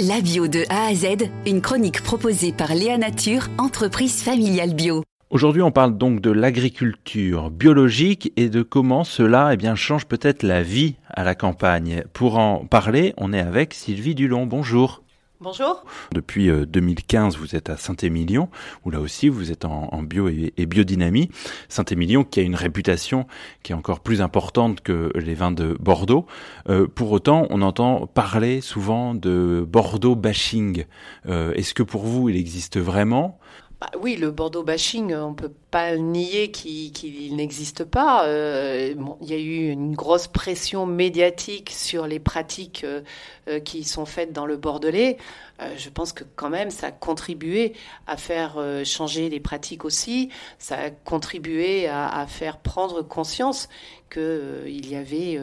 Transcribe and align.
La 0.00 0.20
bio 0.20 0.48
de 0.48 0.64
A 0.70 0.86
à 0.86 0.94
Z, 0.94 1.30
une 1.46 1.60
chronique 1.60 2.02
proposée 2.02 2.52
par 2.52 2.74
Léa 2.74 2.98
Nature, 2.98 3.46
entreprise 3.58 4.24
familiale 4.24 4.74
bio. 4.74 5.04
Aujourd'hui, 5.30 5.62
on 5.62 5.70
parle 5.70 5.96
donc 5.96 6.20
de 6.20 6.32
l'agriculture 6.32 7.48
biologique 7.52 8.32
et 8.34 8.48
de 8.48 8.62
comment 8.62 9.04
cela 9.04 9.50
eh 9.52 9.56
bien, 9.56 9.76
change 9.76 10.06
peut-être 10.06 10.42
la 10.42 10.64
vie 10.64 10.96
à 11.10 11.22
la 11.22 11.36
campagne. 11.36 12.02
Pour 12.12 12.38
en 12.38 12.66
parler, 12.66 13.14
on 13.18 13.32
est 13.32 13.38
avec 13.38 13.72
Sylvie 13.72 14.16
Dulon. 14.16 14.46
Bonjour. 14.46 15.04
Bonjour. 15.44 15.84
Depuis 16.14 16.48
2015, 16.48 17.34
euh, 17.34 17.38
vous 17.38 17.54
êtes 17.54 17.68
à 17.68 17.76
Saint-Émilion, 17.76 18.48
où 18.82 18.90
là 18.90 18.98
aussi 18.98 19.28
vous 19.28 19.52
êtes 19.52 19.66
en, 19.66 20.02
bio 20.02 20.26
et, 20.26 20.64
biodynamie. 20.64 21.28
Saint-Émilion 21.68 22.24
qui 22.24 22.40
a 22.40 22.42
une 22.42 22.54
réputation 22.54 23.26
qui 23.62 23.72
est 23.72 23.74
encore 23.74 24.00
plus 24.00 24.22
importante 24.22 24.80
que 24.80 25.12
les 25.14 25.34
vins 25.34 25.50
de 25.50 25.76
Bordeaux. 25.78 26.24
Euh, 26.70 26.86
pour 26.86 27.12
autant, 27.12 27.46
on 27.50 27.60
entend 27.60 28.06
parler 28.06 28.62
souvent 28.62 29.14
de 29.14 29.66
Bordeaux 29.68 30.16
bashing. 30.16 30.86
Euh, 31.28 31.52
est-ce 31.52 31.74
que 31.74 31.82
pour 31.82 32.04
vous, 32.04 32.30
il 32.30 32.36
existe 32.36 32.78
vraiment? 32.78 33.38
Bah 33.84 33.98
oui, 34.00 34.16
le 34.16 34.30
Bordeaux 34.30 34.62
bashing, 34.62 35.14
on 35.14 35.30
ne 35.30 35.34
peut 35.34 35.52
pas 35.70 35.96
nier 35.96 36.50
qu'il 36.50 37.36
n'existe 37.36 37.84
pas. 37.84 38.26
Euh, 38.26 38.94
il 39.20 39.28
y 39.28 39.34
a 39.34 39.36
eu 39.36 39.68
une 39.68 39.94
grosse 39.94 40.26
pression 40.26 40.86
médiatique 40.86 41.70
sur 41.70 42.06
les 42.06 42.18
pratiques 42.18 42.84
euh, 42.84 43.02
euh, 43.48 43.60
qui 43.60 43.84
sont 43.84 44.06
faites 44.06 44.32
dans 44.32 44.46
le 44.46 44.56
Bordelais. 44.56 45.18
je 45.76 45.90
pense 45.90 46.14
que 46.14 46.24
quand 46.34 46.48
même, 46.48 46.70
ça 46.70 46.86
a 46.86 46.90
contribué 46.92 47.74
à 48.06 48.16
faire 48.16 48.56
changer 48.84 49.28
les 49.28 49.40
pratiques 49.40 49.84
aussi. 49.84 50.30
Ça 50.58 50.76
a 50.76 50.90
contribué 50.90 51.86
à, 51.86 52.08
à 52.08 52.26
faire 52.26 52.58
prendre 52.58 53.02
conscience 53.02 53.68
qu'il 54.10 54.90
y 54.90 54.96
avait 54.96 55.38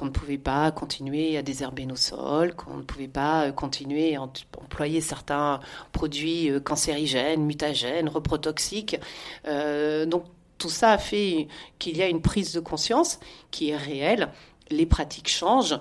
qu'on 0.00 0.06
ne 0.06 0.10
pouvait 0.10 0.38
pas 0.38 0.70
continuer 0.70 1.36
à 1.36 1.42
désherber 1.42 1.84
nos 1.84 1.94
sols, 1.94 2.54
qu'on 2.54 2.78
ne 2.78 2.82
pouvait 2.82 3.06
pas 3.06 3.48
euh, 3.48 3.52
continuer 3.52 4.16
à 4.16 4.22
employer 4.22 5.02
certains 5.02 5.60
produits 5.92 6.50
euh, 6.50 6.58
cancérigènes, 6.58 7.44
mutagènes, 7.44 8.08
reprotoxiques. 8.08 8.98
Euh, 9.46 10.06
donc 10.06 10.24
tout 10.56 10.70
ça 10.70 10.92
a 10.92 10.98
fait 10.98 11.48
qu'il 11.78 11.98
y 11.98 12.02
a 12.02 12.08
une 12.08 12.22
prise 12.22 12.54
de 12.54 12.60
conscience 12.60 13.20
qui 13.50 13.68
est 13.68 13.76
réelle. 13.76 14.30
Les 14.70 14.86
pratiques 14.86 15.28
changent, 15.28 15.78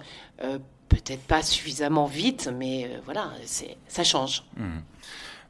peut-être 0.90 1.24
pas 1.24 1.42
suffisamment 1.42 2.06
vite, 2.06 2.50
mais 2.54 2.90
voilà, 3.06 3.32
ça 3.88 4.04
change. 4.04 4.44
Mmh. 4.58 4.80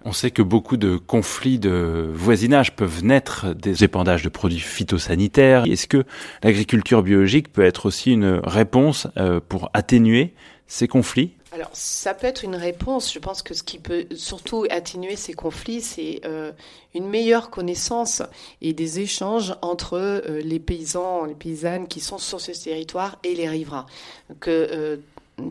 On 0.06 0.14
sait 0.14 0.32
que 0.32 0.42
beaucoup 0.42 0.78
de 0.78 0.96
conflits 0.96 1.60
de 1.60 2.10
voisinage 2.14 2.76
peuvent 2.76 3.04
naître 3.04 3.54
des 3.54 3.84
épandages 3.84 4.24
de 4.24 4.30
produits 4.30 4.60
phytosanitaires. 4.60 5.66
Est-ce 5.66 5.88
que 5.88 6.06
l'agriculture 6.42 7.04
biologique 7.04 7.52
peut 7.52 7.64
être 7.64 7.86
aussi 7.86 8.14
une 8.14 8.40
réponse 8.44 9.08
euh, 9.18 9.42
pour 9.46 9.70
atténuer 9.74 10.34
ces 10.68 10.88
conflits? 10.88 11.34
Alors, 11.52 11.72
ça 11.74 12.14
peut 12.14 12.28
être 12.28 12.46
une 12.46 12.56
réponse. 12.56 13.12
Je 13.12 13.20
pense 13.20 13.42
que 13.42 13.54
ce 13.54 13.64
qui 13.64 13.80
peut 13.80 14.06
surtout 14.16 14.66
atténuer 14.70 15.16
ces 15.16 15.34
conflits, 15.34 15.82
c'est 15.82 16.22
euh, 16.24 16.52
une 16.94 17.10
meilleure 17.10 17.50
connaissance 17.50 18.22
et 18.62 18.74
des 18.74 19.00
échanges 19.00 19.56
entre 19.62 19.98
euh, 19.98 20.42
les 20.42 20.60
paysans, 20.60 21.26
les 21.26 21.34
paysannes 21.34 21.88
qui 21.88 22.00
sont 22.00 22.20
sur 22.20 22.40
ce 22.40 22.52
territoire 22.52 23.18
et 23.24 23.34
les 23.34 23.50
riverains. 23.50 23.88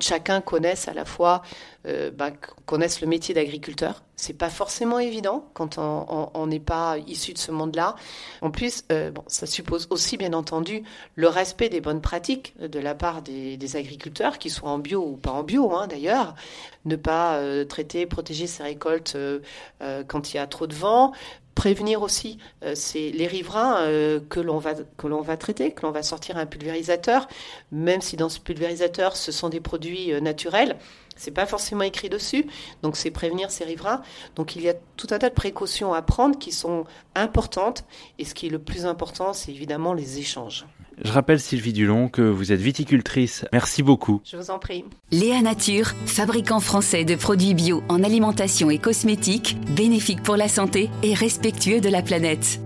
Chacun 0.00 0.41
connaisse 0.41 0.89
à 0.89 0.94
la 0.94 1.05
fois 1.05 1.42
euh, 1.86 2.11
bah, 2.11 2.31
connaisse 2.67 3.00
le 3.00 3.06
métier 3.06 3.34
d'agriculteur. 3.34 4.03
C'est 4.17 4.36
pas 4.36 4.50
forcément 4.50 4.98
évident 4.98 5.48
quand 5.55 5.78
on 5.78 6.47
n'est 6.48 6.58
pas 6.58 6.97
issu 7.06 7.33
de 7.33 7.39
ce 7.39 7.53
monde-là. 7.53 7.94
En 8.42 8.50
plus, 8.50 8.84
euh, 8.91 9.12
bon, 9.12 9.22
ça 9.28 9.47
suppose 9.47 9.86
aussi 9.91 10.16
bien 10.16 10.33
entendu 10.33 10.83
le 11.14 11.28
respect 11.28 11.69
des 11.69 11.81
bonnes 11.81 12.00
pratiques 12.00 12.55
de 12.61 12.81
la 12.81 12.97
part 12.97 13.22
des, 13.22 13.77
agriculteurs, 13.77 14.39
qu'ils 14.39 14.50
soient 14.50 14.70
en 14.70 14.78
bio 14.78 15.05
ou 15.05 15.16
pas 15.16 15.31
en 15.31 15.44
bio 15.44 15.72
hein, 15.72 15.86
d'ailleurs. 15.86 16.34
Ne 16.84 16.97
pas 16.97 17.36
euh, 17.36 17.64
traiter, 17.64 18.06
protéger 18.06 18.47
ses 18.48 18.64
récoltes 18.64 19.16
quand 20.09 20.33
il 20.33 20.36
y 20.36 20.41
a 20.41 20.47
trop 20.47 20.66
de 20.66 20.75
vent, 20.75 21.12
prévenir 21.59 22.03
aussi 22.03 22.39
euh, 22.62 22.75
c'est 22.77 23.11
les 23.11 23.27
riverains 23.27 23.81
euh, 23.81 24.20
que 24.28 24.39
l'on 24.39 24.59
va 24.59 25.37
traiter, 25.37 25.72
que 25.72 25.82
l'on 25.82 25.91
va 25.91 26.05
sortir 26.05 26.37
un 26.37 26.47
pulvérisateur, 26.47 27.27
même 27.72 28.00
si 28.00 28.16
dans 28.16 28.28
ce 28.28 28.38
pulvérisateur 28.38 29.16
ce 29.16 29.32
sont 29.32 29.49
des 29.49 29.59
produits 29.59 30.12
euh, 30.12 30.21
naturels, 30.21 30.77
c'est 31.16 31.32
pas 31.32 31.47
forcément 31.47 31.82
écrit 31.82 32.09
dessus, 32.09 32.47
donc 32.82 32.97
c'est 32.97 33.10
prévenir 33.10 33.50
ces 33.50 33.65
riverains. 33.65 34.03
Donc 34.37 34.55
il 34.55 34.62
y 34.62 34.69
a 34.69 34.75
tout 34.97 35.09
un 35.10 35.19
tas 35.19 35.31
de 35.31 35.34
précautions 35.34 35.93
à 35.93 36.00
prendre 36.00 36.38
qui 36.38 36.53
sont 36.53 36.84
importantes, 37.16 37.84
et 38.21 38.25
ce 38.25 38.34
qui 38.34 38.47
est 38.47 38.50
le 38.50 38.61
plus 38.61 38.87
important, 38.87 39.32
c'est 39.32 39.50
évidemment 39.50 39.94
les 39.94 40.21
échanges. 40.21 40.65
Je 41.04 41.12
rappelle 41.12 41.41
Sylvie 41.41 41.72
Dulon 41.72 42.09
que 42.09 42.22
vous 42.22 42.53
êtes 42.53 42.60
viticultrice. 42.60 43.44
Merci 43.53 43.82
beaucoup. 43.82 44.20
Je 44.25 44.36
vous 44.36 44.50
en 44.50 44.59
prie. 44.59 44.84
Léa 45.10 45.42
Nature, 45.42 45.92
fabricant 46.06 46.60
français 46.60 47.04
de 47.04 47.14
produits 47.14 47.54
bio 47.54 47.82
en 47.88 48.03
alimentation 48.03 48.70
et 48.70 48.78
cosmétiques, 48.78 49.56
bénéfique 49.75 50.22
pour 50.22 50.37
la 50.37 50.48
santé 50.48 50.91
et 51.03 51.14
respectueux 51.14 51.81
de 51.81 51.88
la 51.88 52.03
planète. 52.03 52.60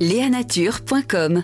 Léanature.com 0.00 1.42